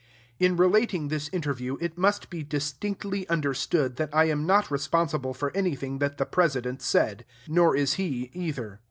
In 0.39 0.57
relating 0.57 1.09
this 1.09 1.29
interview, 1.31 1.77
it 1.79 1.95
must 1.95 2.31
be 2.31 2.41
distinctly 2.41 3.29
understood 3.29 3.97
that 3.97 4.09
I 4.11 4.23
am 4.25 4.47
not 4.47 4.71
responsible 4.71 5.35
for 5.35 5.55
anything 5.55 5.99
that 5.99 6.17
the 6.17 6.25
President 6.25 6.81
said; 6.81 7.23
nor 7.47 7.75
is 7.75 7.93
he, 8.01 8.31
either. 8.33 8.79